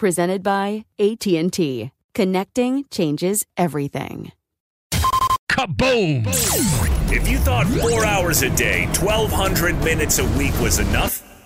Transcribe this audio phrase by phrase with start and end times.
[0.00, 1.90] Presented by AT&T.
[2.14, 4.32] Connecting changes everything.
[5.52, 6.24] Kaboom!
[7.12, 11.22] If you thought four hours a day, 1,200 minutes a week was enough,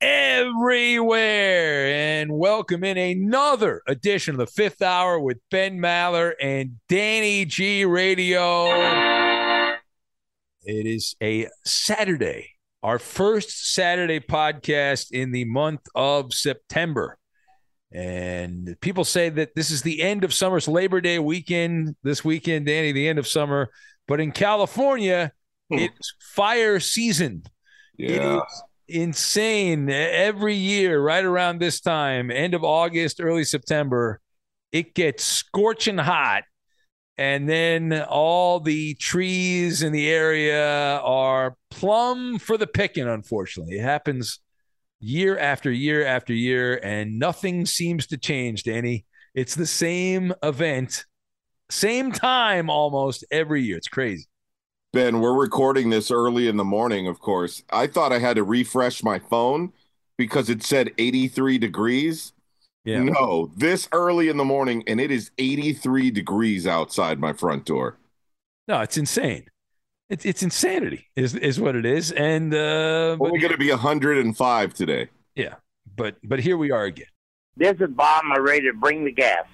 [0.00, 1.86] everywhere.
[1.86, 7.84] And welcome in another edition of the fifth hour with ben maller and danny g
[7.84, 8.66] radio.
[10.64, 12.50] It is a saturday
[12.82, 17.18] our first saturday podcast in the month of september.
[17.92, 20.58] And people say that this is the end of summer.
[20.58, 23.70] It's labor day weekend this weekend danny the end of summer.
[24.06, 25.32] But in california
[25.70, 25.78] hmm.
[25.78, 27.42] it's fire season.
[27.98, 28.36] Yeah.
[28.36, 29.90] is insane.
[29.90, 34.20] Every year, right around this time, end of August, early September,
[34.72, 36.44] it gets scorching hot.
[37.18, 43.78] And then all the trees in the area are plumb for the picking, unfortunately.
[43.78, 44.40] It happens
[45.00, 49.06] year after year after year, and nothing seems to change, Danny.
[49.34, 51.06] It's the same event,
[51.70, 53.78] same time almost every year.
[53.78, 54.26] It's crazy.
[54.96, 57.62] Ben, we're recording this early in the morning, of course.
[57.68, 59.74] I thought I had to refresh my phone
[60.16, 62.32] because it said 83 degrees.
[62.86, 63.02] Yeah.
[63.02, 67.98] No, this early in the morning, and it is 83 degrees outside my front door.
[68.68, 69.44] No, it's insane.
[70.08, 72.10] It's it's insanity is is what it is.
[72.12, 75.10] And uh but Only going to be 105 today.
[75.34, 75.56] yeah,
[75.94, 77.08] but but here we are again.
[77.54, 78.22] This is Bob.
[78.24, 79.44] I'm ready to bring the gas.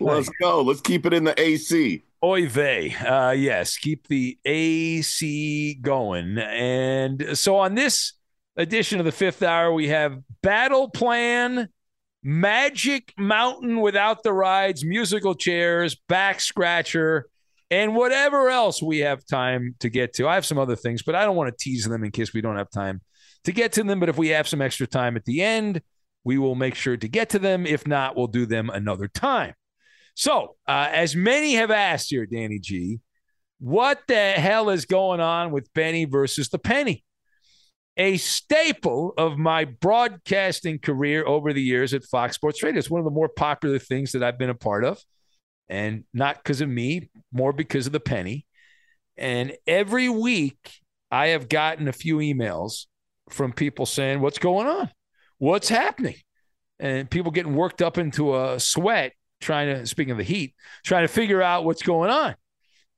[0.00, 0.62] Let's go.
[0.62, 2.04] Let's keep it in the AC.
[2.22, 2.94] Oy vey.
[2.94, 6.36] Uh yes, keep the AC going.
[6.38, 8.12] And so on this
[8.56, 11.68] edition of the fifth hour, we have Battle Plan,
[12.22, 17.26] Magic Mountain without the rides, musical chairs, back scratcher,
[17.70, 20.28] and whatever else we have time to get to.
[20.28, 22.42] I have some other things, but I don't want to tease them in case we
[22.42, 23.00] don't have time
[23.44, 23.98] to get to them.
[23.98, 25.80] But if we have some extra time at the end,
[26.24, 27.64] we will make sure to get to them.
[27.64, 29.54] If not, we'll do them another time.
[30.14, 33.00] So, uh, as many have asked here, Danny G,
[33.58, 37.04] what the hell is going on with Benny versus the Penny?
[37.96, 42.78] A staple of my broadcasting career over the years at Fox Sports Radio.
[42.78, 44.98] It's one of the more popular things that I've been a part of,
[45.68, 48.46] and not because of me, more because of the Penny.
[49.18, 50.80] And every week,
[51.10, 52.86] I have gotten a few emails
[53.28, 54.90] from people saying, What's going on?
[55.38, 56.16] What's happening?
[56.78, 60.54] And people getting worked up into a sweat trying to, speaking of the heat,
[60.84, 62.34] trying to figure out what's going on.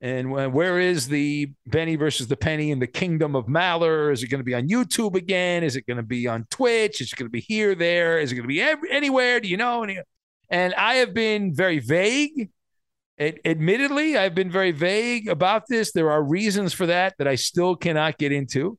[0.01, 4.13] And where is the Benny versus the Penny in the kingdom of Maller?
[4.13, 5.63] Is it going to be on YouTube again?
[5.63, 7.01] Is it going to be on Twitch?
[7.01, 8.19] Is it going to be here, there?
[8.19, 9.39] Is it going to be every, anywhere?
[9.39, 9.85] Do you know?
[9.85, 10.01] Any,
[10.51, 12.51] and I have been very vague
[13.19, 15.93] Ad- admittedly, I've been very vague about this.
[15.93, 18.79] There are reasons for that that I still cannot get into.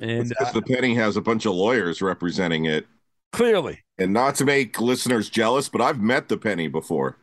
[0.00, 2.86] And uh, the penny has a bunch of lawyers representing it.
[3.32, 7.18] clearly, And not to make listeners jealous, but I've met the penny before.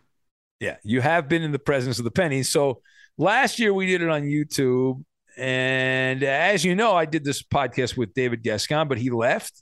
[0.62, 2.42] Yeah, you have been in the presence of the penny.
[2.44, 2.82] So
[3.18, 5.04] last year we did it on YouTube.
[5.38, 9.62] And as you know, I did this podcast with David Gascon, but he left.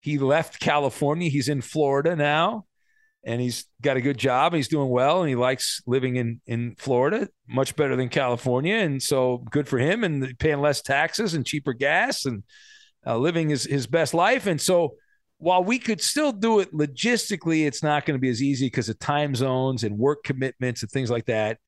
[0.00, 1.30] He left California.
[1.30, 2.66] He's in Florida now.
[3.24, 4.54] And he's got a good job.
[4.54, 8.76] He's doing well, and he likes living in in Florida, much better than California.
[8.76, 10.04] And so, good for him.
[10.04, 12.44] And paying less taxes and cheaper gas, and
[13.06, 14.46] uh, living his his best life.
[14.46, 14.94] And so,
[15.40, 18.90] while we could still do it logistically, it's not going to be as easy because
[18.90, 21.58] of time zones and work commitments and things like that.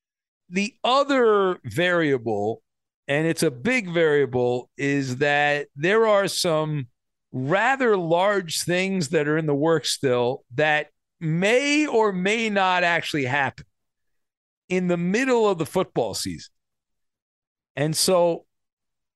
[0.49, 2.61] The other variable,
[3.07, 6.87] and it's a big variable, is that there are some
[7.31, 13.25] rather large things that are in the works still that may or may not actually
[13.25, 13.65] happen
[14.69, 16.51] in the middle of the football season.
[17.75, 18.45] And so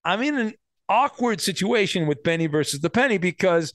[0.04, 0.54] I'm in an
[0.90, 3.72] awkward situation with Benny versus the Penny because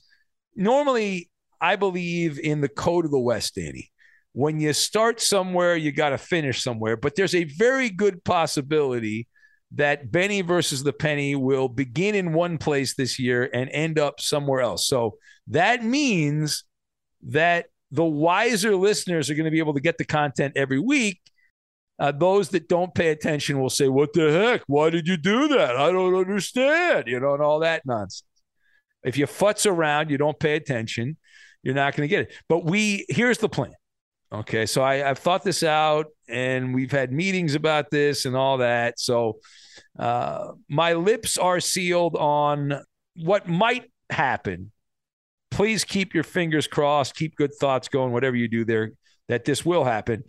[0.55, 1.29] normally
[1.63, 3.89] I believe in the code of the West, Danny.
[4.33, 6.97] When you start somewhere, you got to finish somewhere.
[6.97, 9.27] But there's a very good possibility
[9.75, 14.19] that Benny versus the Penny will begin in one place this year and end up
[14.19, 14.87] somewhere else.
[14.87, 15.17] So
[15.47, 16.65] that means
[17.27, 21.21] that the wiser listeners are going to be able to get the content every week.
[21.97, 24.63] Uh, those that don't pay attention will say, What the heck?
[24.67, 25.77] Why did you do that?
[25.77, 28.23] I don't understand, you know, and all that nonsense.
[29.03, 31.17] If you futz around, you don't pay attention,
[31.61, 32.33] you're not going to get it.
[32.47, 33.73] But we, here's the plan.
[34.31, 34.65] Okay.
[34.65, 38.99] So I, I've thought this out and we've had meetings about this and all that.
[38.99, 39.39] So
[39.97, 42.81] uh, my lips are sealed on
[43.15, 44.71] what might happen.
[45.51, 48.93] Please keep your fingers crossed, keep good thoughts going, whatever you do there,
[49.27, 50.23] that this will happen.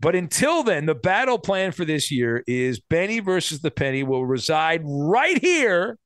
[0.00, 4.26] But until then, the battle plan for this year is Benny versus the Penny will
[4.26, 5.96] reside right here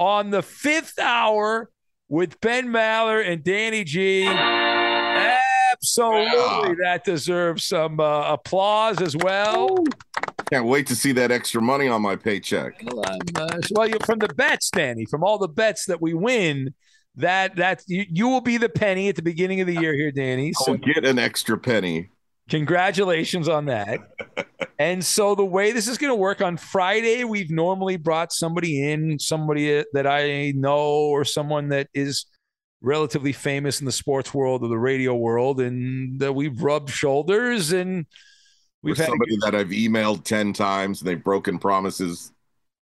[0.00, 1.70] on the fifth hour
[2.08, 4.26] with Ben Maller and Danny G.
[5.72, 9.84] Absolutely, that deserves some uh, applause as well.
[10.50, 12.82] Can't wait to see that extra money on my paycheck.
[12.82, 16.74] Well, I'm, uh, well, from the bets, Danny, from all the bets that we win,
[17.16, 20.10] that that you, you will be the penny at the beginning of the year here,
[20.10, 20.52] Danny.
[20.58, 22.08] I'll So get an extra penny.
[22.48, 24.00] congratulations on that.
[24.80, 28.90] and so the way this is going to work on Friday, we've normally brought somebody
[28.90, 32.24] in, somebody that I know or someone that is
[32.80, 37.74] relatively famous in the sports world or the radio world, and that we've rubbed shoulders
[37.74, 38.06] and
[38.82, 42.32] we've had somebody that I've emailed 10 times and they've broken promises.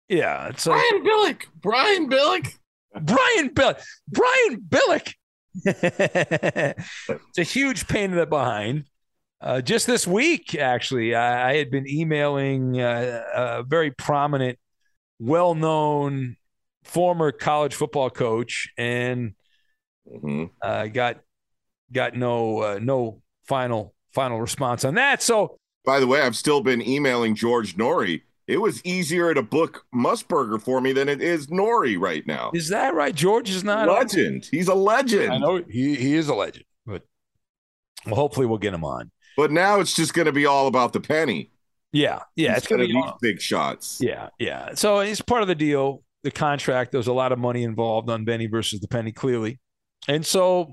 [0.08, 1.44] yeah, it's like Brian Billick.
[1.60, 2.54] Brian Billick.
[3.02, 3.82] Brian Billick.
[4.08, 5.12] Brian Billick.
[5.66, 8.86] it's a huge pain in the behind.
[9.42, 14.58] Uh, just this week, actually, I, I had been emailing uh, a very prominent,
[15.18, 16.36] well known
[16.84, 19.34] former college football coach and
[20.12, 20.50] Mhm.
[20.60, 21.20] uh, got
[21.92, 25.22] got no uh, no final final response on that.
[25.22, 28.22] So By the way, I've still been emailing George Noory.
[28.48, 32.50] It was easier to book Musburger for me than it is Nori right now.
[32.52, 33.14] is that right?
[33.14, 34.48] George is not a legend.
[34.50, 35.32] He's a legend.
[35.32, 37.02] I know he, he is a legend, but
[38.04, 39.10] well, hopefully we'll get him on.
[39.36, 41.50] But now it's just going to be all about the penny.
[41.92, 43.98] Yeah, yeah, it's gonna be these big shots.
[44.00, 44.74] Yeah, yeah.
[44.74, 46.90] So it's part of the deal, the contract.
[46.90, 49.60] There's a lot of money involved on Benny versus the Penny, clearly.
[50.08, 50.72] And so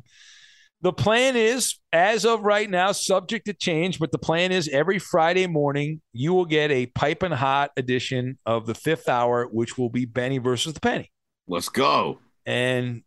[0.82, 4.98] the plan is, as of right now, subject to change, but the plan is every
[4.98, 9.90] Friday morning, you will get a piping hot edition of the fifth hour, which will
[9.90, 11.12] be Benny versus the Penny.
[11.50, 12.20] Let's go.
[12.46, 13.04] And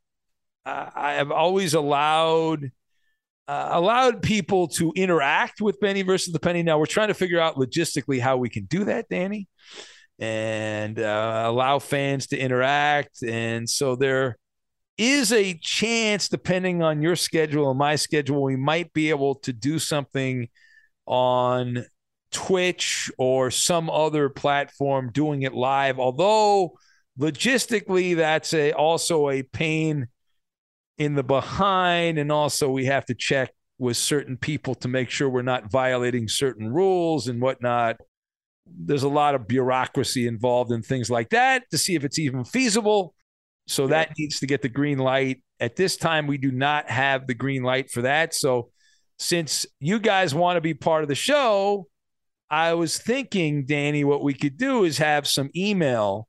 [0.67, 2.73] I I have always allowed.
[3.53, 6.63] Uh, allowed people to interact with Benny versus the Penny.
[6.63, 9.47] Now we're trying to figure out logistically how we can do that, Danny
[10.19, 13.23] and uh, allow fans to interact.
[13.23, 14.39] And so there
[14.97, 19.53] is a chance, depending on your schedule and my schedule, we might be able to
[19.53, 20.49] do something
[21.07, 21.85] on
[22.31, 25.99] Twitch or some other platform doing it live.
[25.99, 26.75] Although
[27.19, 30.07] logistically, that's a also a pain
[30.99, 35.29] in the behind, and also we have to check with certain people to make sure
[35.29, 37.97] we're not violating certain rules and whatnot
[38.67, 42.45] there's a lot of bureaucracy involved in things like that to see if it's even
[42.45, 43.15] feasible.
[43.67, 45.43] So that needs to get the green light.
[45.61, 48.35] At this time, we do not have the green light for that.
[48.35, 48.71] So
[49.19, 51.87] since you guys want to be part of the show,
[52.51, 56.29] I was thinking, Danny, what we could do is have some email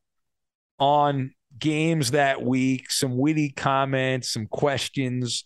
[0.79, 5.45] on games that week, some witty comments, some questions,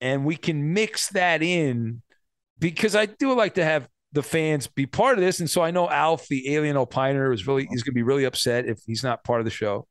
[0.00, 2.02] and we can mix that in
[2.58, 5.40] because I do like to have the fans be part of this.
[5.40, 8.24] And so I know Alf, the alien opiner, is really he's going to be really
[8.24, 9.86] upset if he's not part of the show,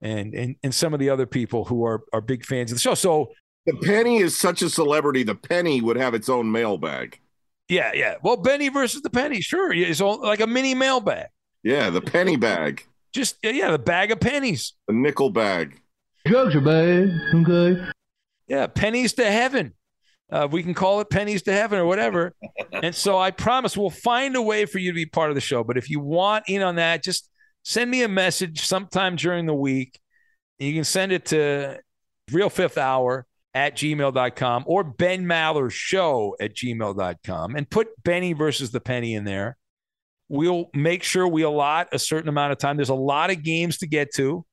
[0.00, 2.82] and and and some of the other people who are are big fans of the
[2.82, 2.94] show.
[2.94, 3.30] So
[3.66, 5.22] the penny is such a celebrity.
[5.22, 7.20] The penny would have its own mailbag.
[7.68, 8.16] Yeah, yeah.
[8.20, 11.28] Well, Benny versus the penny, sure, it's all, like a mini mailbag.
[11.62, 12.84] Yeah, the penny bag.
[13.12, 14.74] Just yeah, the bag of pennies.
[14.88, 15.80] A nickel bag.
[16.24, 17.10] Drugs are bad.
[17.34, 17.82] Okay.
[18.46, 19.74] Yeah, pennies to heaven.
[20.30, 22.34] Uh, we can call it pennies to heaven or whatever.
[22.72, 25.40] and so I promise we'll find a way for you to be part of the
[25.40, 25.64] show.
[25.64, 27.28] But if you want in on that, just
[27.64, 29.98] send me a message sometime during the week.
[30.58, 31.80] You can send it to
[32.30, 38.70] Real Fifth Hour at gmail.com or Ben Maller Show at gmail.com and put Benny versus
[38.70, 39.56] the penny in there.
[40.30, 42.76] We'll make sure we allot a certain amount of time.
[42.76, 44.46] There's a lot of games to get to,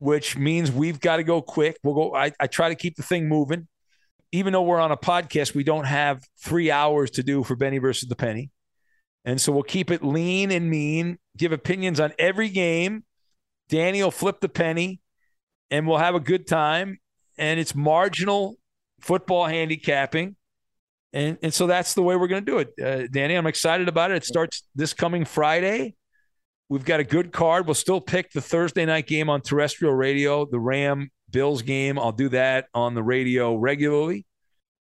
[0.00, 1.78] which means we've got to go quick.
[1.84, 2.14] We'll go.
[2.16, 3.68] I, I try to keep the thing moving
[4.32, 7.78] even though we're on a podcast, we don't have three hours to do for Benny
[7.78, 8.50] versus the Penny.
[9.24, 13.04] And so we'll keep it lean and mean, give opinions on every game.
[13.68, 15.00] Danny will flip the penny
[15.70, 16.98] and we'll have a good time.
[17.38, 18.56] And it's marginal
[19.00, 20.36] football handicapping.
[21.12, 22.72] And, and so that's the way we're going to do it.
[22.82, 24.18] Uh, Danny, I'm excited about it.
[24.18, 25.94] It starts this coming Friday.
[26.68, 27.66] We've got a good card.
[27.66, 31.98] We'll still pick the Thursday night game on terrestrial radio, the Ram Bills game.
[31.98, 34.26] I'll do that on the radio regularly,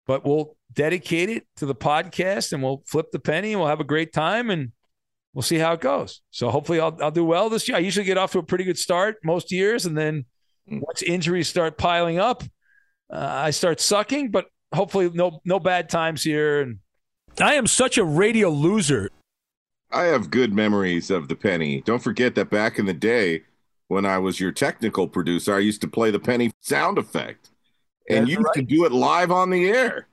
[0.07, 3.81] but we'll dedicate it to the podcast and we'll flip the penny and we'll have
[3.81, 4.73] a great time and
[5.35, 6.23] we'll see how it goes.
[6.31, 7.77] So hopefully I'll, I'll do well this year.
[7.77, 9.85] I usually get off to a pretty good start most years.
[9.85, 10.25] And then
[10.69, 10.79] hmm.
[10.81, 12.43] once injuries start piling up,
[13.13, 16.61] uh, I start sucking, but hopefully no, no bad times here.
[16.61, 16.79] And
[17.41, 19.11] I am such a radio loser.
[19.91, 21.81] I have good memories of the penny.
[21.83, 23.43] Don't forget that back in the day,
[23.89, 27.51] when I was your technical producer, I used to play the penny sound effect,
[28.09, 28.55] and That's you used right.
[28.57, 30.09] to do it live on the air.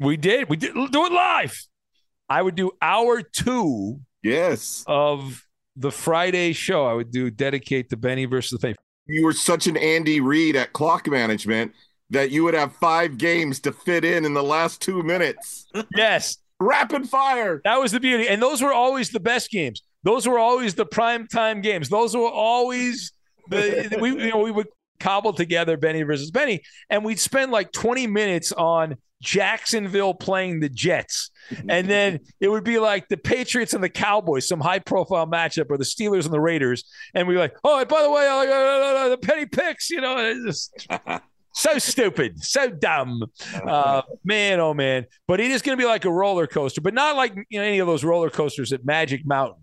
[0.00, 0.48] We did.
[0.48, 1.60] We did do it live.
[2.28, 4.00] I would do hour two.
[4.22, 4.84] Yes.
[4.86, 5.46] Of
[5.76, 8.76] the Friday show, I would do dedicate to Benny versus the Penny.
[9.06, 11.72] You were such an Andy Reid at clock management
[12.10, 15.66] that you would have five games to fit in in the last two minutes.
[15.94, 16.38] Yes.
[16.60, 17.60] Rapid fire.
[17.64, 18.28] That was the beauty.
[18.28, 19.82] And those were always the best games.
[20.02, 21.88] Those were always the prime time games.
[21.88, 23.12] Those were always
[23.48, 24.68] the we you know we would
[25.00, 30.68] cobble together Benny versus Benny, and we'd spend like 20 minutes on Jacksonville playing the
[30.68, 31.30] Jets.
[31.68, 35.66] And then it would be like the Patriots and the Cowboys, some high profile matchup,
[35.70, 36.84] or the Steelers and the Raiders.
[37.14, 40.00] And we are like, oh, by the way, uh, uh, uh, the penny picks, you
[40.00, 40.86] know, just
[41.58, 43.24] so stupid, so dumb.
[43.54, 45.06] Uh, man, oh man.
[45.26, 47.64] But it is going to be like a roller coaster, but not like you know,
[47.64, 49.62] any of those roller coasters at Magic Mountain.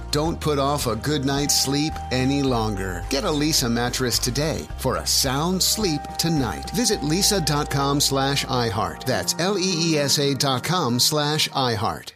[0.11, 3.05] Don't put off a good night's sleep any longer.
[3.09, 6.69] Get a Leesa mattress today for a sound sleep tonight.
[6.71, 9.05] Visit leesa.com slash iHeart.
[9.05, 12.11] That's L-E-E-S-A dot com slash iHeart.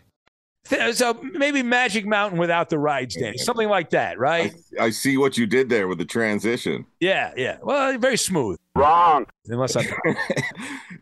[0.94, 3.38] So maybe Magic Mountain without the rides, Danny.
[3.38, 4.54] Something like that, right?
[4.80, 6.86] I, I see what you did there with the transition.
[7.00, 7.60] Yeah, yeah.
[7.62, 8.58] Well, very smooth.
[8.76, 9.26] Wrong.
[9.46, 9.86] Unless I'm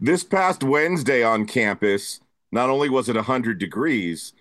[0.02, 2.20] This past Wednesday on campus,
[2.52, 4.34] not only was it 100 degrees,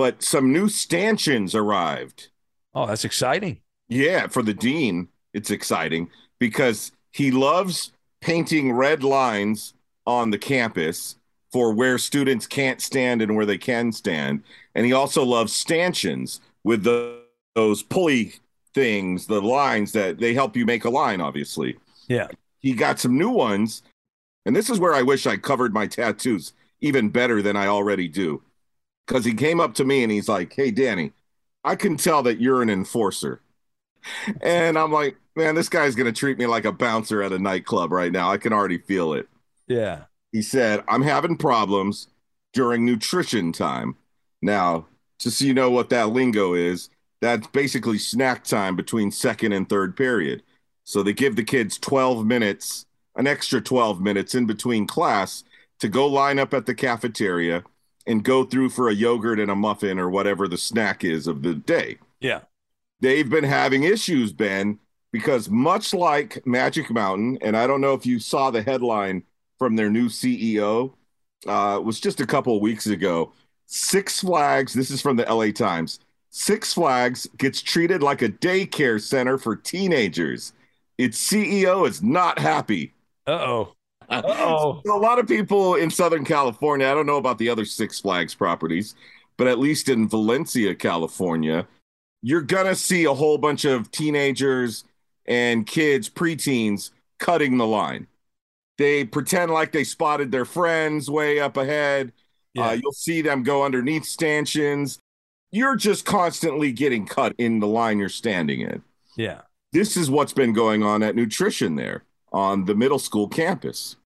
[0.00, 2.28] but some new stanchions arrived.
[2.74, 3.60] Oh, that's exciting.
[3.90, 7.92] Yeah, for the dean, it's exciting because he loves
[8.22, 9.74] painting red lines
[10.06, 11.16] on the campus
[11.52, 14.42] for where students can't stand and where they can stand.
[14.74, 17.20] And he also loves stanchions with the,
[17.54, 18.36] those pulley
[18.72, 21.76] things, the lines that they help you make a line, obviously.
[22.08, 22.28] Yeah.
[22.60, 23.82] He got some new ones.
[24.46, 28.08] And this is where I wish I covered my tattoos even better than I already
[28.08, 28.42] do.
[29.10, 31.10] Because he came up to me and he's like, Hey, Danny,
[31.64, 33.40] I can tell that you're an enforcer.
[34.40, 37.38] And I'm like, Man, this guy's going to treat me like a bouncer at a
[37.38, 38.30] nightclub right now.
[38.30, 39.28] I can already feel it.
[39.66, 40.04] Yeah.
[40.30, 42.06] He said, I'm having problems
[42.52, 43.96] during nutrition time.
[44.42, 44.86] Now,
[45.18, 46.88] just so you know what that lingo is,
[47.20, 50.44] that's basically snack time between second and third period.
[50.84, 52.86] So they give the kids 12 minutes,
[53.16, 55.42] an extra 12 minutes in between class
[55.80, 57.64] to go line up at the cafeteria
[58.06, 61.42] and go through for a yogurt and a muffin or whatever the snack is of
[61.42, 61.98] the day.
[62.20, 62.40] Yeah.
[63.00, 64.78] They've been having issues, Ben,
[65.12, 69.22] because much like Magic Mountain, and I don't know if you saw the headline
[69.58, 70.92] from their new CEO,
[71.46, 73.32] uh, it was just a couple of weeks ago.
[73.66, 76.00] Six Flags, this is from the LA Times.
[76.30, 80.52] Six Flags gets treated like a daycare center for teenagers.
[80.98, 82.92] Its CEO is not happy.
[83.26, 83.74] Uh oh.
[84.10, 84.82] Uh oh.
[84.90, 88.34] a lot of people in Southern California, I don't know about the other Six Flags
[88.34, 88.94] properties,
[89.36, 91.66] but at least in Valencia, California,
[92.22, 94.84] you're going to see a whole bunch of teenagers
[95.26, 98.06] and kids, preteens, cutting the line.
[98.78, 102.12] They pretend like they spotted their friends way up ahead.
[102.58, 104.98] Uh, you'll see them go underneath stanchions.
[105.52, 108.82] You're just constantly getting cut in the line you're standing in.
[109.16, 109.42] Yeah.
[109.72, 113.96] This is what's been going on at nutrition there on the middle school campus.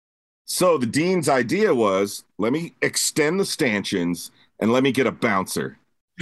[0.47, 4.31] So the dean's idea was let me extend the stanchions
[4.61, 5.79] and let me get a bouncer.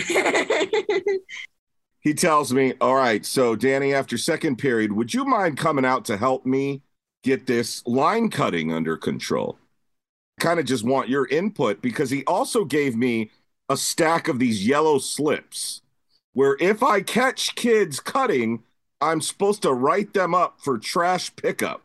[2.00, 6.04] he tells me, All right, so Danny, after second period, would you mind coming out
[6.06, 6.82] to help me
[7.22, 9.58] get this line cutting under control?
[10.40, 13.30] Kind of just want your input because he also gave me
[13.68, 15.82] a stack of these yellow slips
[16.32, 18.62] where if I catch kids cutting,
[19.00, 21.82] I'm supposed to write them up for trash pickup.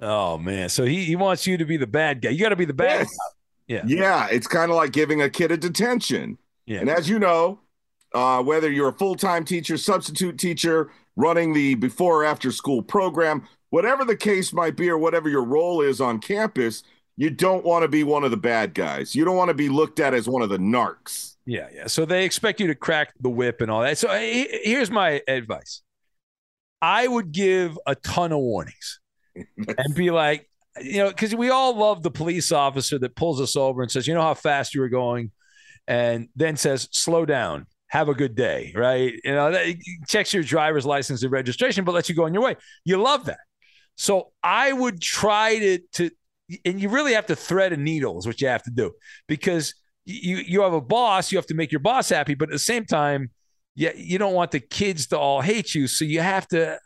[0.00, 0.68] Oh man.
[0.68, 2.30] So he, he wants you to be the bad guy.
[2.30, 3.08] You gotta be the bad Yes.
[3.08, 3.34] guy.
[3.66, 3.82] Yeah.
[3.86, 6.36] Yeah, it's kind of like giving a kid a detention.
[6.66, 6.80] Yeah.
[6.80, 7.60] And as you know,
[8.14, 12.82] uh, whether you're a full time teacher, substitute teacher, running the before or after school
[12.82, 16.82] program, whatever the case might be, or whatever your role is on campus,
[17.16, 19.14] you don't want to be one of the bad guys.
[19.14, 21.36] You don't want to be looked at as one of the narcs.
[21.46, 21.86] Yeah, yeah.
[21.86, 23.96] So they expect you to crack the whip and all that.
[23.98, 25.82] So he- here's my advice.
[26.82, 29.00] I would give a ton of warnings
[29.78, 30.48] and be like,
[30.82, 34.06] you know, because we all love the police officer that pulls us over and says,
[34.06, 35.30] you know how fast you were going,
[35.86, 39.12] and then says, slow down, have a good day, right?
[39.22, 39.76] You know, that,
[40.08, 42.56] checks your driver's license and registration, but lets you go on your way.
[42.84, 43.38] You love that.
[43.96, 46.10] So I would try to to,
[46.64, 48.92] and you really have to thread a needle is what you have to do
[49.28, 52.52] because you you have a boss, you have to make your boss happy, but at
[52.52, 53.30] the same time,
[53.74, 55.86] yeah, you don't want the kids to all hate you.
[55.86, 56.78] So you have to.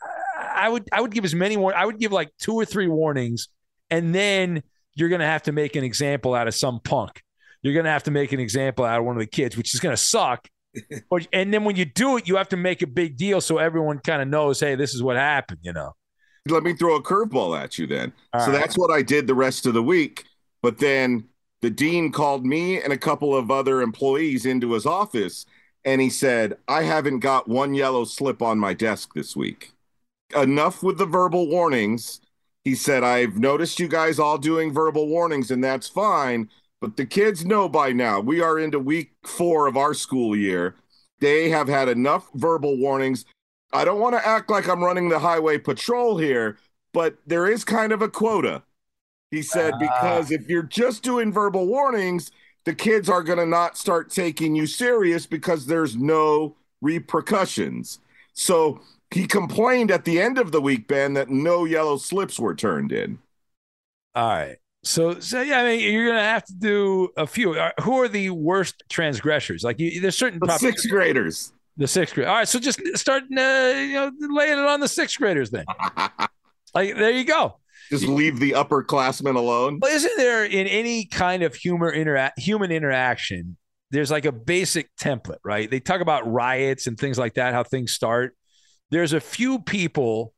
[0.59, 1.75] I would I would give as many war.
[1.75, 3.47] I would give like two or three warnings,
[3.89, 7.21] and then you're gonna have to make an example out of some punk.
[7.61, 9.79] You're gonna have to make an example out of one of the kids, which is
[9.79, 10.47] gonna suck.
[11.09, 13.57] But and then when you do it, you have to make a big deal so
[13.57, 15.61] everyone kind of knows, hey, this is what happened.
[15.63, 15.93] You know.
[16.47, 18.13] Let me throw a curveball at you then.
[18.33, 18.59] All so right.
[18.59, 20.25] that's what I did the rest of the week.
[20.61, 21.27] But then
[21.61, 25.45] the dean called me and a couple of other employees into his office
[25.85, 29.71] and he said, I haven't got one yellow slip on my desk this week.
[30.35, 32.21] Enough with the verbal warnings.
[32.63, 36.49] He said, I've noticed you guys all doing verbal warnings, and that's fine.
[36.81, 40.75] But the kids know by now we are into week four of our school year.
[41.19, 43.25] They have had enough verbal warnings.
[43.73, 46.57] I don't want to act like I'm running the highway patrol here,
[46.93, 48.63] but there is kind of a quota.
[49.31, 49.79] He said, ah.
[49.79, 52.31] because if you're just doing verbal warnings,
[52.65, 57.99] the kids are going to not start taking you serious because there's no repercussions.
[58.33, 62.55] So he complained at the end of the week, Ben, that no yellow slips were
[62.55, 63.19] turned in.
[64.15, 64.57] All right.
[64.83, 67.53] So, so yeah, I mean, you're gonna have to do a few.
[67.53, 69.63] Uh, who are the worst transgressors?
[69.63, 71.51] Like, you, there's certain the sixth graders.
[71.75, 72.27] The sixth grade.
[72.27, 75.65] All right, so just start, uh, you know, laying it on the sixth graders then.
[76.73, 77.59] like, there you go.
[77.89, 79.79] Just leave the upperclassmen alone.
[79.81, 83.57] Well, isn't there in any kind of humor intera- human interaction?
[83.91, 85.69] There's like a basic template, right?
[85.69, 88.35] They talk about riots and things like that, how things start.
[88.91, 90.33] There's a few people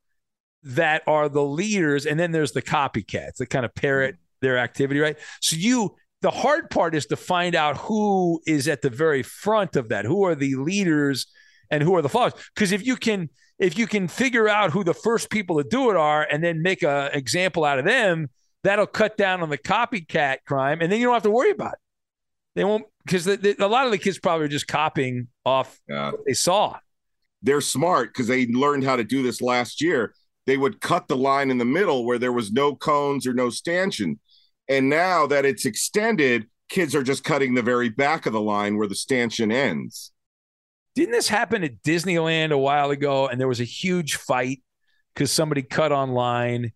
[0.63, 4.99] that are the leaders, and then there's the copycats that kind of parrot their activity,
[4.99, 5.17] right?
[5.39, 9.75] So you the hard part is to find out who is at the very front
[9.75, 10.05] of that.
[10.05, 11.25] Who are the leaders
[11.71, 12.33] and who are the followers?
[12.53, 15.91] Because if you can if you can figure out who the first people to do
[15.91, 18.29] it are and then make an example out of them,
[18.63, 21.73] that'll cut down on the copycat crime, and then you don't have to worry about
[21.73, 21.79] it.
[22.55, 26.11] They won't because a lot of the kids probably are just copying off yeah.
[26.11, 26.77] what they saw.
[27.43, 30.13] They're smart because they learned how to do this last year.
[30.45, 33.49] They would cut the line in the middle where there was no cones or no
[33.49, 34.19] stanchion
[34.71, 38.77] and now that it's extended, kids are just cutting the very back of the line
[38.77, 40.13] where the stanchion ends.
[40.95, 43.27] Didn't this happen at Disneyland a while ago?
[43.27, 44.63] And there was a huge fight
[45.13, 46.71] because somebody cut online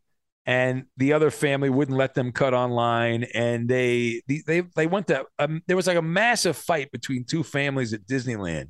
[0.46, 5.26] and the other family wouldn't let them cut online and they they they went to
[5.40, 8.70] um, there was like a massive fight between two families at Disneyland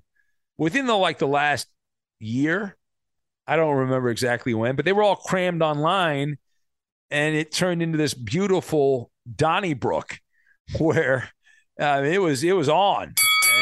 [0.58, 1.68] within the like the last
[2.20, 2.78] year
[3.48, 6.38] I don't remember exactly when but they were all crammed online
[7.12, 10.20] and it turned into this beautiful Donnybrook,
[10.78, 11.30] where
[11.80, 13.14] uh, it was it was on,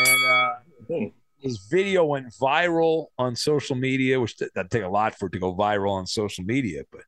[0.07, 1.05] and uh,
[1.39, 5.39] his video went viral on social media, which that take a lot for it to
[5.39, 6.83] go viral on social media.
[6.91, 7.01] But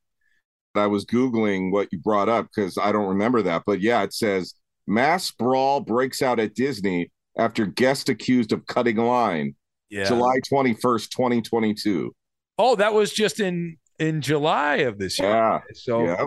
[0.74, 3.62] I was googling what you brought up because I don't remember that.
[3.66, 4.54] But yeah, it says
[4.86, 9.54] mass brawl breaks out at Disney after guest accused of cutting line.
[9.90, 10.04] Yeah.
[10.04, 12.14] July twenty first, twenty twenty two.
[12.58, 15.30] Oh, that was just in in July of this year.
[15.30, 15.60] Yeah.
[15.74, 16.04] So.
[16.04, 16.26] Yeah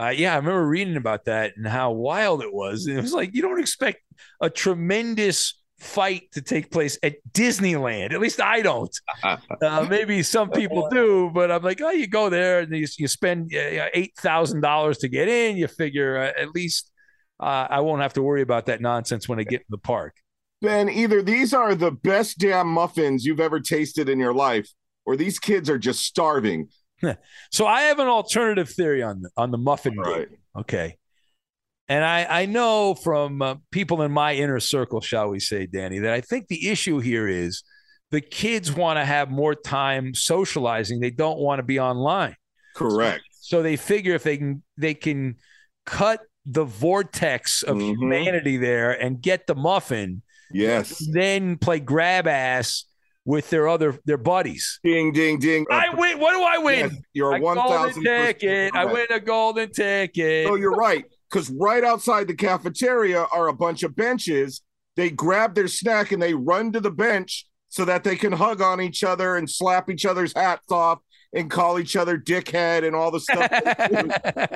[0.00, 2.86] uh, yeah, I remember reading about that and how wild it was.
[2.86, 4.00] And it was like you don't expect
[4.40, 8.12] a tremendous fight to take place at Disneyland.
[8.12, 8.94] At least I don't.
[9.62, 13.06] Uh, maybe some people do, but I'm like, oh, you go there and you, you
[13.06, 15.58] spend eight thousand dollars to get in.
[15.58, 16.90] You figure uh, at least
[17.38, 20.16] uh, I won't have to worry about that nonsense when I get in the park.
[20.62, 24.68] Ben, either these are the best damn muffins you've ever tasted in your life,
[25.06, 26.68] or these kids are just starving.
[27.50, 30.28] so I have an alternative theory on the, on the muffin right.
[30.56, 30.96] Okay.
[31.88, 35.98] And I, I know from uh, people in my inner circle, shall we say, Danny,
[35.98, 37.64] that I think the issue here is
[38.10, 41.00] the kids want to have more time socializing.
[41.00, 42.36] They don't want to be online.
[42.76, 43.24] Correct.
[43.32, 45.36] So, so they figure if they can they can
[45.84, 48.00] cut the vortex of mm-hmm.
[48.00, 50.22] humanity there and get the muffin.
[50.52, 51.06] Yes.
[51.10, 52.84] Then play grab ass
[53.24, 54.80] with their other their buddies.
[54.82, 55.66] Ding ding ding.
[55.70, 56.18] I win.
[56.18, 56.90] What do I win?
[56.90, 58.74] Yes, you're a one thousand ticket.
[58.74, 60.46] I win a golden ticket.
[60.48, 61.04] Oh, you're right.
[61.30, 64.62] Because right outside the cafeteria are a bunch of benches.
[64.96, 68.60] They grab their snack and they run to the bench so that they can hug
[68.60, 70.98] on each other and slap each other's hats off
[71.32, 73.50] and call each other dickhead and all the stuff,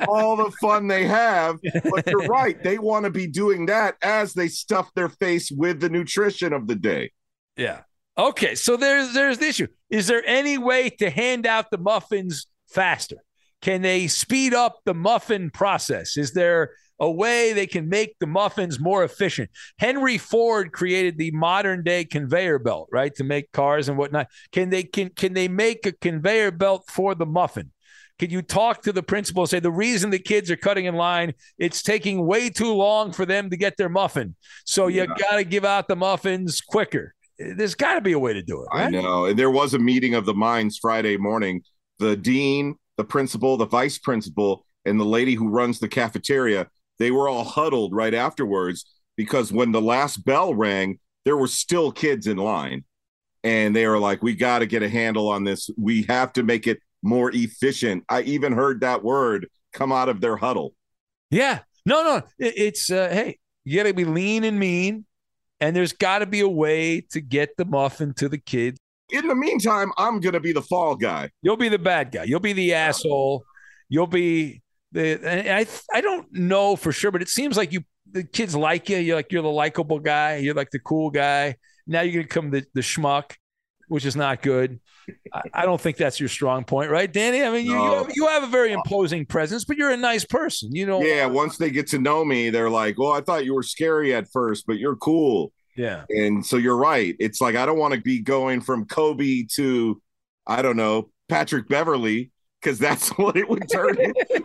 [0.07, 1.57] all the fun they have.
[1.89, 2.61] But you're right.
[2.61, 6.67] They want to be doing that as they stuff their face with the nutrition of
[6.67, 7.11] the day.
[7.55, 7.81] Yeah.
[8.17, 9.67] Okay, so there's there's the issue.
[9.89, 13.17] Is there any way to hand out the muffins faster?
[13.61, 16.17] Can they speed up the muffin process?
[16.17, 19.49] Is there a way they can make the muffins more efficient?
[19.77, 24.27] Henry Ford created the modern day conveyor belt, right, to make cars and whatnot.
[24.51, 27.71] Can they can can they make a conveyor belt for the muffin?
[28.17, 30.95] Can you talk to the principal and say the reason the kids are cutting in
[30.95, 34.35] line, it's taking way too long for them to get their muffin.
[34.63, 35.07] So you yeah.
[35.19, 38.61] got to give out the muffins quicker there's got to be a way to do
[38.61, 38.67] it.
[38.73, 38.87] Right?
[38.87, 39.25] I know.
[39.25, 41.61] And there was a meeting of the minds Friday morning.
[41.99, 46.67] The dean, the principal, the vice principal, and the lady who runs the cafeteria,
[46.99, 51.91] they were all huddled right afterwards because when the last bell rang, there were still
[51.91, 52.83] kids in line.
[53.43, 55.69] And they were like, we got to get a handle on this.
[55.77, 58.03] We have to make it more efficient.
[58.09, 60.73] I even heard that word come out of their huddle.
[61.29, 61.59] Yeah.
[61.85, 62.21] No, no.
[62.39, 65.05] It's, uh, hey, you got to be lean and mean
[65.59, 68.79] and there's got to be a way to get the muffin to the kids.
[69.09, 71.29] In the meantime, I'm going to be the fall guy.
[71.41, 72.23] You'll be the bad guy.
[72.23, 73.43] You'll be the asshole.
[73.87, 74.61] You'll be
[74.95, 77.81] I I don't know for sure, but it seems like you
[78.11, 78.97] the kids like you.
[78.97, 80.37] You're like you're the likable guy.
[80.37, 81.55] You're like the cool guy.
[81.87, 83.33] Now you're gonna come the the schmuck.
[83.87, 84.79] which is not good.
[85.31, 87.43] I, I, don't think that's your strong point, right, Danny?
[87.43, 87.83] I mean, you, no.
[87.83, 90.73] you, have, you, have, a very imposing presence, but you're a nice person.
[90.73, 91.03] You know.
[91.03, 91.27] Yeah.
[91.27, 94.27] Once they get to know me, they're like, "Well, I thought you were scary at
[94.31, 96.05] first, but you're cool." Yeah.
[96.09, 97.15] And so you're right.
[97.19, 100.01] It's like I don't want to be going from Kobe to,
[100.47, 102.31] I don't know, Patrick Beverley
[102.65, 103.95] because that's what it would turn.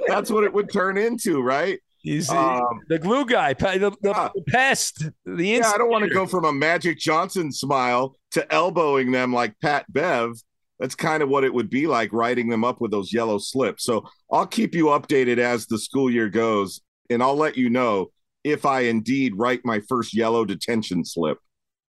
[0.07, 1.81] that's what it would turn into, right?
[2.03, 5.11] He's um, the glue guy, the, the pest.
[5.27, 9.35] The yeah, I don't want to go from a Magic Johnson smile to elbowing them
[9.35, 10.33] like Pat Bev.
[10.79, 13.85] That's kind of what it would be like writing them up with those yellow slips.
[13.85, 16.81] So I'll keep you updated as the school year goes,
[17.11, 18.13] and I'll let you know
[18.45, 21.37] if I indeed write my first yellow detention slip.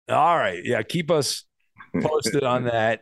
[0.10, 0.65] All right.
[0.65, 0.82] Yeah.
[0.82, 1.46] Keep us
[2.02, 3.02] posted on that.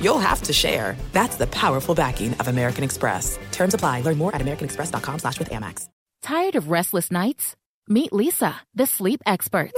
[0.00, 0.96] you'll have to share.
[1.12, 3.38] That's the powerful backing of American Express.
[3.52, 4.02] Terms apply.
[4.02, 5.88] Learn more at americanexpress.com slash with Amex.
[6.22, 7.56] Tired of restless nights?
[7.88, 9.72] Meet Leesa, the sleep experts.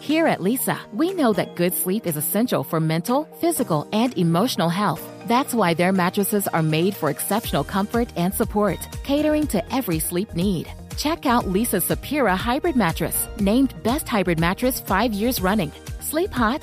[0.00, 4.68] Here at Leesa, we know that good sleep is essential for mental, physical, and emotional
[4.68, 5.02] health.
[5.26, 10.34] That's why their mattresses are made for exceptional comfort and support, catering to every sleep
[10.34, 10.66] need.
[10.96, 15.70] Check out Leesa's Sapira Hybrid Mattress, named Best Hybrid Mattress five years running.
[16.00, 16.62] Sleep hot?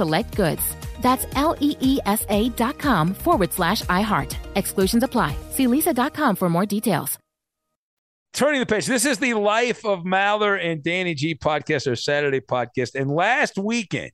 [0.00, 0.64] select goods.
[1.02, 4.32] That's L E E S A dot com forward slash iHeart.
[4.54, 5.36] Exclusions apply.
[5.50, 7.18] See leesa.com for more details.
[8.32, 8.86] Turning the page.
[8.86, 12.94] This is the Life of Maller and Danny G podcast, our Saturday podcast.
[12.94, 14.12] And last weekend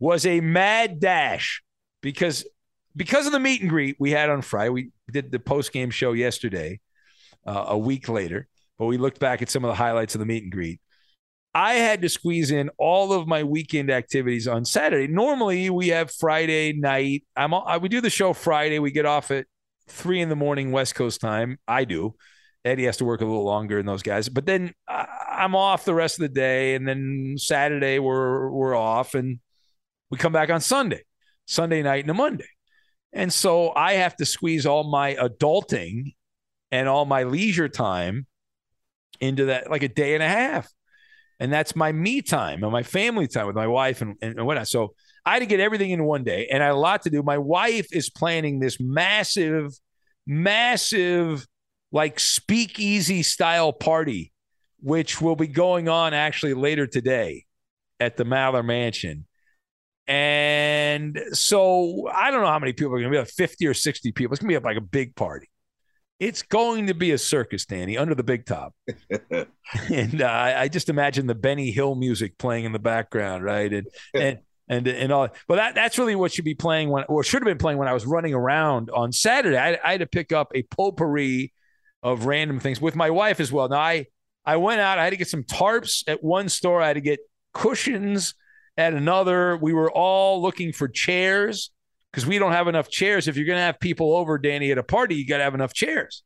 [0.00, 1.62] was a mad dash
[2.02, 2.44] because
[2.96, 4.70] because of the meet and greet we had on Friday.
[4.70, 6.80] We did the post game show yesterday,
[7.46, 10.26] uh, a week later, but we looked back at some of the highlights of the
[10.26, 10.80] meet and greet.
[11.54, 15.08] I had to squeeze in all of my weekend activities on Saturday.
[15.08, 17.24] Normally, we have Friday night.
[17.36, 18.78] I'm I, we do the show Friday.
[18.78, 19.46] We get off at
[19.88, 21.58] three in the morning West Coast time.
[21.66, 22.14] I do.
[22.64, 25.94] Eddie has to work a little longer than those guys, but then I'm off the
[25.94, 29.40] rest of the day, and then Saturday we're we're off, and
[30.10, 31.02] we come back on Sunday.
[31.46, 32.46] Sunday night and a Monday.
[33.12, 36.14] And so I have to squeeze all my adulting
[36.70, 38.26] and all my leisure time
[39.20, 40.68] into that like a day and a half.
[41.40, 44.68] And that's my me time and my family time with my wife and, and, whatnot.
[44.68, 47.10] So I had to get everything in one day and I had a lot to
[47.10, 47.22] do.
[47.22, 49.72] My wife is planning this massive,
[50.26, 51.46] massive,
[51.92, 54.32] like speakeasy style party,
[54.80, 57.46] which will be going on actually later today
[57.98, 59.26] at the Maller Mansion.
[60.06, 63.74] And so I don't know how many people are going to be like 50 or
[63.74, 64.34] 60 people.
[64.34, 65.48] It's going to be like a big party.
[66.20, 68.74] It's going to be a circus, Danny, under the big top.
[69.90, 73.72] and uh, I just imagine the Benny Hill music playing in the background, right?
[73.72, 75.28] And, and, and, and all.
[75.48, 77.88] But that, that's really what should be playing when, or should have been playing when
[77.88, 79.56] I was running around on Saturday.
[79.56, 81.54] I, I had to pick up a potpourri
[82.02, 83.70] of random things with my wife as well.
[83.70, 84.06] Now, I,
[84.44, 87.00] I went out, I had to get some tarps at one store, I had to
[87.00, 87.20] get
[87.54, 88.34] cushions
[88.76, 89.56] at another.
[89.56, 91.70] We were all looking for chairs
[92.12, 93.28] because we don't have enough chairs.
[93.28, 95.54] If you're going to have people over, Danny, at a party, you got to have
[95.54, 96.22] enough chairs.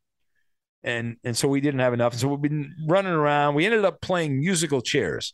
[0.83, 2.13] and and so we didn't have enough.
[2.13, 3.55] And so we've been running around.
[3.55, 5.33] We ended up playing musical chairs.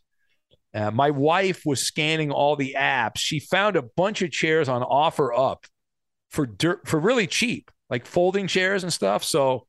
[0.74, 3.18] Uh, my wife was scanning all the apps.
[3.18, 5.66] She found a bunch of chairs on OfferUp
[6.30, 9.24] for dirt for really cheap, like folding chairs and stuff.
[9.24, 9.68] So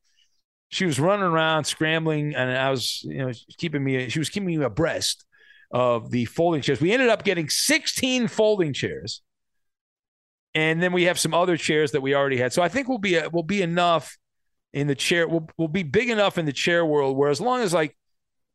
[0.68, 4.08] she was running around scrambling, and I was, you know, keeping me.
[4.08, 5.24] She was keeping me abreast
[5.72, 6.80] of the folding chairs.
[6.80, 9.22] We ended up getting 16 folding chairs,
[10.54, 12.52] and then we have some other chairs that we already had.
[12.52, 14.16] So I think we'll be we'll be enough
[14.72, 15.28] in the chair.
[15.28, 17.96] We'll we'll be big enough in the chair world where as long as like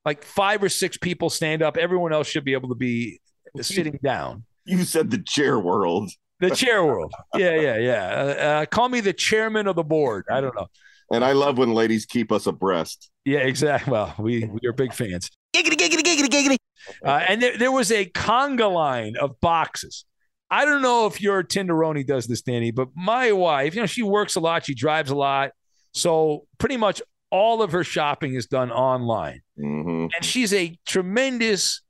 [0.05, 3.19] like five or six people stand up, everyone else should be able to be
[3.61, 4.45] sitting down.
[4.65, 6.11] You said the chair world.
[6.39, 7.11] The chair world.
[7.35, 8.05] Yeah, yeah, yeah.
[8.05, 10.25] Uh, uh, call me the chairman of the board.
[10.29, 10.67] I don't know.
[11.11, 13.09] And I love when ladies keep us abreast.
[13.25, 13.91] Yeah, exactly.
[13.91, 15.29] Well, we we are big fans.
[15.55, 16.57] Giggity, giggity, giggity, giggity.
[17.03, 20.05] Uh, and there, there was a conga line of boxes.
[20.49, 24.03] I don't know if your Tinderoni does this, Danny, but my wife, you know, she
[24.03, 25.51] works a lot, she drives a lot.
[25.93, 29.41] So pretty much all of her shopping is done online.
[29.59, 30.07] Mm-hmm.
[30.15, 31.81] And she's a tremendous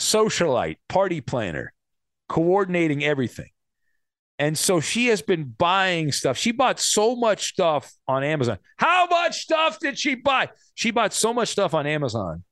[0.00, 1.72] socialite, party planner,
[2.28, 3.50] coordinating everything.
[4.38, 6.38] And so she has been buying stuff.
[6.38, 8.58] She bought so much stuff on Amazon.
[8.76, 10.50] How much stuff did she buy?
[10.74, 12.44] She bought so much stuff on Amazon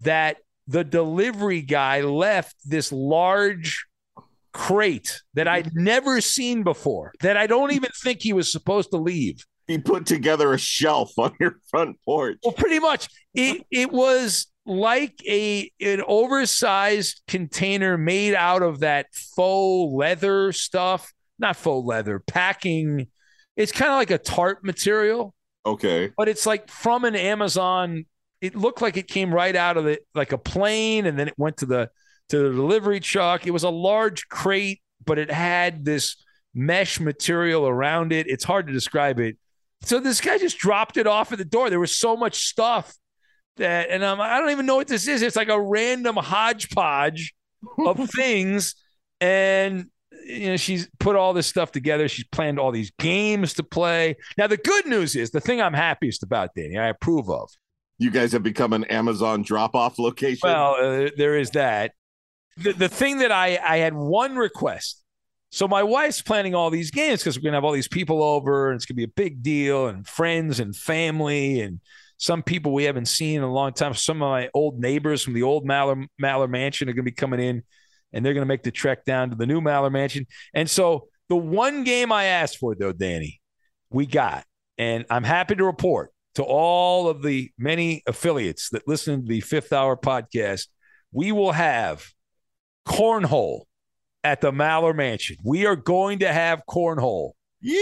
[0.00, 0.36] that
[0.68, 3.86] the delivery guy left this large
[4.54, 8.96] crate that I'd never seen before, that I don't even think he was supposed to
[8.96, 9.44] leave.
[9.66, 12.38] He put together a shelf on your front porch.
[12.42, 13.08] Well, pretty much.
[13.34, 21.12] It it was like a an oversized container made out of that faux leather stuff
[21.38, 23.08] not faux leather, packing.
[23.56, 25.34] It's kind of like a tarp material.
[25.66, 26.12] Okay.
[26.16, 28.06] But it's like from an Amazon.
[28.40, 31.34] It looked like it came right out of it, like a plane, and then it
[31.38, 31.88] went to the
[32.30, 33.46] to the delivery truck.
[33.46, 36.16] It was a large crate, but it had this
[36.54, 38.26] mesh material around it.
[38.28, 39.36] It's hard to describe it.
[39.82, 41.68] So this guy just dropped it off at the door.
[41.68, 42.94] There was so much stuff
[43.56, 45.22] that, and um, I don't even know what this is.
[45.22, 47.34] It's like a random hodgepodge
[47.78, 48.74] of things,
[49.20, 49.86] and
[50.26, 52.08] you know, she's put all this stuff together.
[52.08, 54.16] She's planned all these games to play.
[54.38, 57.50] Now, the good news is the thing I'm happiest about, Danny, I approve of.
[57.98, 60.48] You guys have become an Amazon drop off location.
[60.48, 61.92] Well, uh, there is that.
[62.56, 65.02] The, the thing that I, I had one request.
[65.50, 68.22] So my wife's planning all these games because we're going to have all these people
[68.22, 71.80] over and it's going to be a big deal and friends and family and
[72.16, 73.94] some people we haven't seen in a long time.
[73.94, 77.12] Some of my old neighbors from the old Maller, Maller Mansion are going to be
[77.12, 77.62] coming in
[78.12, 80.26] and they're going to make the trek down to the new Maller Mansion.
[80.54, 83.40] And so the one game I asked for, though, Danny,
[83.90, 84.44] we got.
[84.76, 89.40] And I'm happy to report to all of the many affiliates that listen to the
[89.40, 90.66] fifth hour podcast,
[91.12, 92.04] we will have
[92.86, 93.62] cornhole
[94.22, 95.36] at the Maller Mansion.
[95.44, 97.32] We are going to have cornhole.
[97.60, 97.80] Yeah.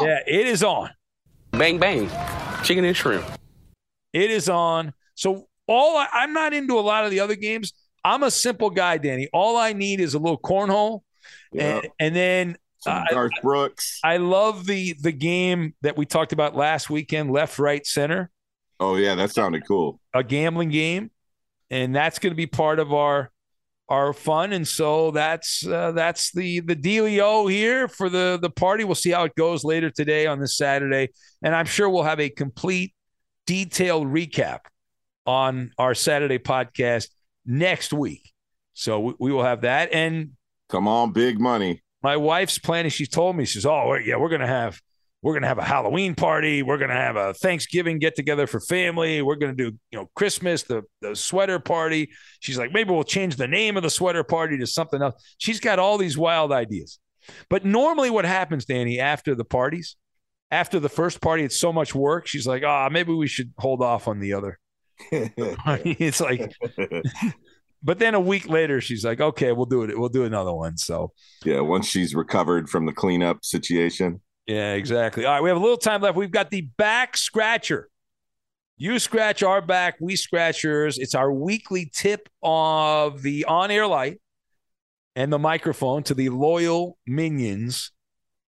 [0.00, 0.90] Yeah, it is on.
[1.52, 2.10] Bang, bang.
[2.62, 3.24] Chicken and shrimp.
[4.12, 4.92] It is on.
[5.14, 7.72] So all I, I'm not into a lot of the other games.
[8.04, 9.28] I'm a simple guy, Danny.
[9.32, 11.00] All I need is a little cornhole,
[11.52, 11.78] yeah.
[11.78, 12.56] and, and, then
[12.86, 14.00] uh, Garth Brooks.
[14.02, 18.30] I love the the game that we talked about last weekend, left, right, center.
[18.80, 20.00] Oh yeah, that sounded cool.
[20.14, 21.10] A gambling game,
[21.70, 23.30] and that's going to be part of our
[23.88, 24.52] our fun.
[24.52, 28.84] And so that's uh, that's the the dealio here for the the party.
[28.84, 31.10] We'll see how it goes later today on this Saturday,
[31.42, 32.94] and I'm sure we'll have a complete,
[33.46, 34.60] detailed recap
[35.26, 37.08] on our Saturday podcast
[37.44, 38.32] next week.
[38.74, 39.92] So we, we will have that.
[39.92, 40.32] And
[40.68, 41.82] come on, big money.
[42.02, 42.90] My wife's planning.
[42.90, 44.80] She told me, she says, "Oh, yeah, we're gonna have."
[45.22, 46.62] We're gonna have a Halloween party.
[46.62, 49.20] We're gonna have a Thanksgiving get together for family.
[49.20, 52.10] We're gonna do, you know, Christmas, the the sweater party.
[52.40, 55.20] She's like, maybe we'll change the name of the sweater party to something else.
[55.38, 57.00] She's got all these wild ideas.
[57.50, 59.96] But normally, what happens, Danny, after the parties,
[60.50, 62.26] after the first party, it's so much work.
[62.26, 64.58] She's like, ah, oh, maybe we should hold off on the other.
[65.10, 66.52] it's like
[67.82, 70.76] but then a week later she's like okay we'll do it we'll do another one
[70.76, 71.12] so
[71.44, 75.60] yeah once she's recovered from the cleanup situation yeah exactly all right we have a
[75.60, 77.88] little time left we've got the back scratcher
[78.76, 84.20] you scratch our back we scratch yours it's our weekly tip of the on-air light
[85.14, 87.92] and the microphone to the loyal minions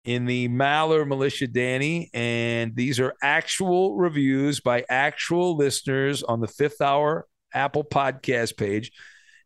[0.05, 2.09] in the Maller Militia Danny.
[2.13, 8.91] And these are actual reviews by actual listeners on the fifth hour Apple podcast page.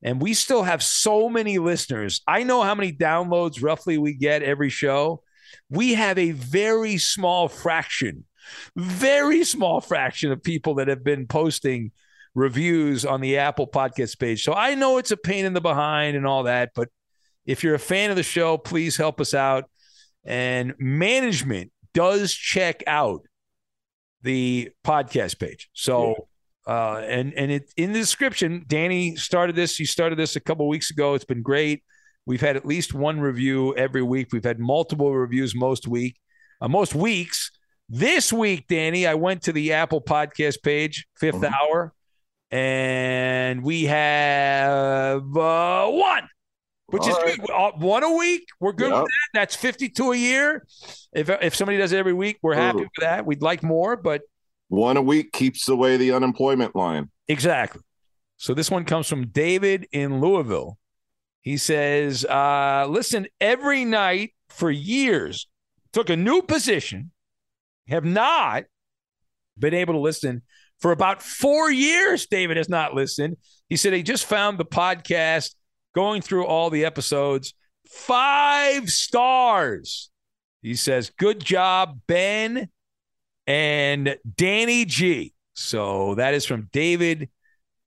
[0.04, 2.22] And we still have so many listeners.
[2.28, 5.24] I know how many downloads roughly we get every show.
[5.70, 8.26] We have a very small fraction,
[8.76, 11.92] very small fraction of people that have been posting
[12.36, 14.44] reviews on the Apple podcast page.
[14.44, 16.90] So I know it's a pain in the behind and all that, but
[17.46, 19.66] if you're a fan of the show, please help us out
[20.28, 23.22] and management does check out
[24.22, 25.70] the podcast page.
[25.74, 26.28] So,
[26.68, 29.80] uh, and and it in the description, Danny started this.
[29.80, 31.14] You started this a couple weeks ago.
[31.14, 31.84] It's been great.
[32.28, 34.28] We've had at least one review every week.
[34.34, 36.18] We've had multiple reviews most week,
[36.60, 37.52] uh, most weeks.
[37.90, 41.54] This week, Danny, I went to the Apple Podcast page, 5th Mhm.
[41.54, 41.94] hour,
[42.52, 46.28] and we have uh, one,
[46.88, 47.40] which All is right.
[47.40, 47.50] good.
[47.50, 48.44] Uh, One a week.
[48.60, 49.04] We're good Yep.
[49.04, 49.40] with that.
[49.40, 50.66] That's 52 a year.
[51.14, 53.26] If if somebody does it every week, we're happy with that.
[53.26, 54.24] We'd like more, but
[54.70, 57.10] One a week keeps away the unemployment line.
[57.30, 57.82] Exactly.
[58.36, 60.78] So this one comes from David in Louisville.
[61.48, 65.48] He says, uh, listen, every night for years,
[65.94, 67.12] took a new position,
[67.88, 68.66] have not
[69.58, 70.42] been able to listen
[70.82, 72.26] for about four years.
[72.26, 73.38] David has not listened.
[73.70, 75.56] He said he just found the podcast,
[75.96, 77.54] going through all the episodes,
[77.88, 80.10] five stars.
[80.62, 82.68] He says, good job, Ben
[83.48, 85.34] and Danny G.
[85.54, 87.30] So that is from David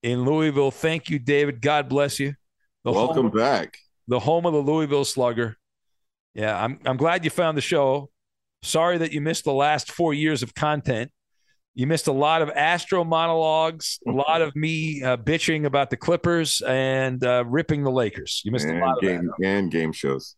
[0.02, 0.70] in Louisville.
[0.70, 1.60] Thank you, David.
[1.60, 2.36] God bless you.
[2.84, 3.76] The Welcome home, back.
[4.08, 5.56] the home of the Louisville Slugger.
[6.34, 8.10] Yeah, I'm I'm glad you found the show.
[8.62, 11.10] Sorry that you missed the last four years of content.
[11.74, 15.96] You missed a lot of Astro monologues, a lot of me uh, bitching about the
[15.96, 18.42] Clippers and uh, ripping the Lakers.
[18.44, 19.06] You missed a And lot of that.
[19.06, 20.36] game, and game shows.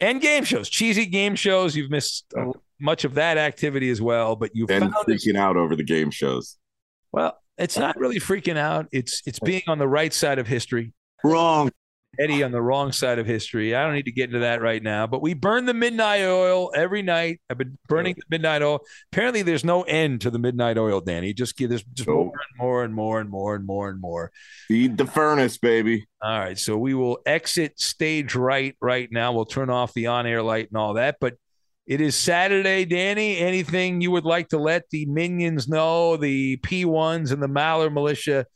[0.00, 1.76] And game shows, cheesy game shows.
[1.76, 4.36] You've missed uh, much of that activity as well.
[4.36, 6.58] But you And found this freaking out over the game shows.
[7.12, 8.86] Well, it's not really freaking out.
[8.90, 10.92] It's it's being on the right side of history.
[11.24, 11.70] Wrong.
[12.18, 13.74] Eddie on the wrong side of history.
[13.74, 16.70] I don't need to get into that right now, but we burn the midnight oil
[16.74, 17.40] every night.
[17.50, 18.80] I've been burning the midnight oil.
[19.12, 21.32] Apparently, there's no end to the midnight oil, Danny.
[21.32, 24.30] Just give there's just more and more and more and more and more and more.
[24.68, 26.06] Feed the furnace, baby.
[26.22, 29.32] All right, so we will exit stage right right now.
[29.32, 31.34] We'll turn off the on-air light and all that, but
[31.86, 33.38] it is Saturday, Danny.
[33.38, 38.46] Anything you would like to let the minions know, the P1s and the Maller militia?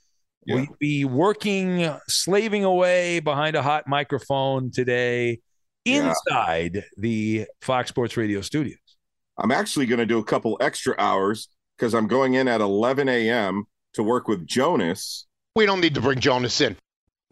[0.48, 0.54] Yeah.
[0.56, 5.40] We be working, slaving away behind a hot microphone today
[5.84, 6.08] Yeah.
[6.10, 8.78] inside the Fox Sports Radio studios.
[9.36, 13.08] I'm actually going to do a couple extra hours because I'm going in at 11
[13.08, 13.64] a.m.
[13.92, 15.26] to work with Jonas.
[15.54, 16.76] We don't need to bring Jonas in.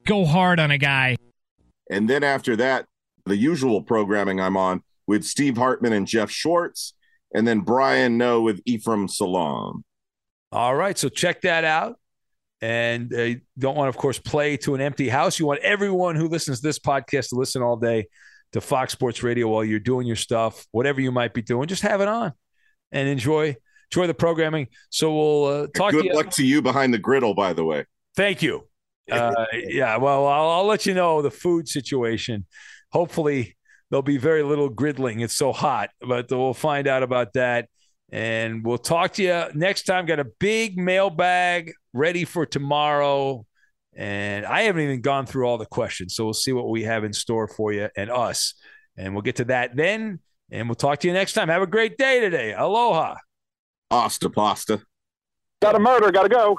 [0.05, 1.17] Go hard on a guy.
[1.91, 2.87] And then after that,
[3.25, 6.93] the usual programming I'm on with Steve Hartman and Jeff Schwartz,
[7.35, 9.85] and then Brian Noe with Ephraim Salaam.
[10.53, 11.99] All right, so check that out.
[12.63, 15.39] And uh, you don't want to, of course, play to an empty house.
[15.39, 18.09] You want everyone who listens to this podcast to listen all day
[18.53, 21.69] to Fox Sports Radio while you're doing your stuff, whatever you might be doing.
[21.69, 22.33] Just have it on
[22.93, 23.57] and enjoy
[23.91, 24.69] enjoy the programming.
[24.91, 26.15] So we'll uh, talk Good to you.
[26.15, 27.85] luck to you behind the griddle, by the way.
[28.17, 28.69] Thank you.
[29.09, 32.45] Uh, yeah, well, I'll, I'll let you know the food situation.
[32.91, 33.57] Hopefully,
[33.89, 35.23] there'll be very little griddling.
[35.23, 37.69] It's so hot, but we'll find out about that.
[38.11, 40.07] And we'll talk to you next time.
[40.07, 43.47] Got a big mailbag ready for tomorrow.
[43.97, 46.15] And I haven't even gone through all the questions.
[46.15, 48.55] So we'll see what we have in store for you and us.
[48.97, 50.21] And we'll get to that then.
[50.51, 51.49] And we'll talk to you next time.
[51.49, 52.53] Have a great day today.
[52.53, 53.17] Aloha.
[53.91, 54.83] Asta pasta.
[55.63, 56.59] Got a murder, gotta go.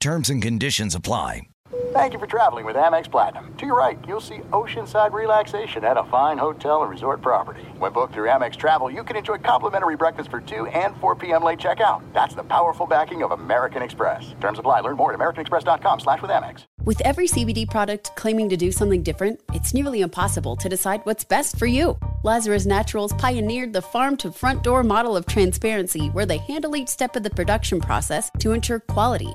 [0.00, 1.42] Terms and conditions apply.
[1.92, 3.54] Thank you for traveling with Amex Platinum.
[3.56, 7.62] To your right, you'll see oceanside relaxation at a fine hotel and resort property.
[7.78, 11.42] When booked through Amex Travel, you can enjoy complimentary breakfast for 2 and 4 p.m.
[11.42, 12.02] late checkout.
[12.14, 14.34] That's the powerful backing of American Express.
[14.40, 14.80] Terms apply.
[14.80, 16.64] Learn more at americanexpress.com slash with Amex.
[16.84, 21.24] With every CBD product claiming to do something different, it's nearly impossible to decide what's
[21.24, 21.98] best for you.
[22.22, 26.88] Lazarus Naturals pioneered the farm to front door model of transparency where they handle each
[26.88, 29.34] step of the production process to ensure quality,